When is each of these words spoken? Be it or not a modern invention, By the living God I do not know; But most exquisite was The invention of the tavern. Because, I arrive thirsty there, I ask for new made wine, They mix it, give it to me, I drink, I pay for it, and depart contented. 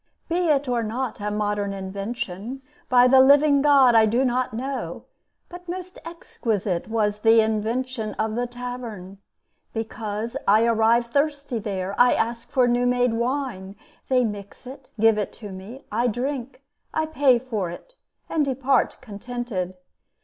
Be 0.27 0.49
it 0.49 0.67
or 0.67 0.81
not 0.81 1.19
a 1.19 1.29
modern 1.29 1.73
invention, 1.73 2.63
By 2.89 3.07
the 3.07 3.21
living 3.21 3.61
God 3.61 3.93
I 3.93 4.07
do 4.07 4.25
not 4.25 4.51
know; 4.51 5.05
But 5.47 5.69
most 5.69 5.99
exquisite 6.03 6.87
was 6.87 7.19
The 7.19 7.39
invention 7.39 8.15
of 8.15 8.33
the 8.33 8.47
tavern. 8.47 9.19
Because, 9.73 10.35
I 10.47 10.65
arrive 10.65 11.05
thirsty 11.11 11.59
there, 11.59 11.93
I 11.99 12.15
ask 12.15 12.49
for 12.49 12.67
new 12.67 12.87
made 12.87 13.13
wine, 13.13 13.75
They 14.09 14.25
mix 14.25 14.65
it, 14.65 14.89
give 14.99 15.19
it 15.19 15.31
to 15.33 15.51
me, 15.51 15.85
I 15.91 16.07
drink, 16.07 16.63
I 16.95 17.05
pay 17.05 17.37
for 17.37 17.69
it, 17.69 17.93
and 18.27 18.43
depart 18.43 18.97
contented. 19.01 19.75